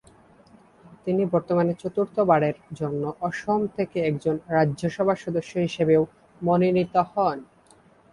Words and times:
তিনি 1.05 1.23
বর্তমানে 1.25 1.73
চতুর্থ 1.73 2.15
বারের 2.21 2.57
জন্য 2.73 3.03
অসম 3.21 3.61
থেকে 3.77 3.97
একজন 4.05 4.35
রাজ্য 4.49 4.81
সভা 4.89 5.15
সদস্য 5.15 5.53
হিসাবেও 5.57 6.01
মনোনীত 6.41 6.95
হন। 7.11 7.37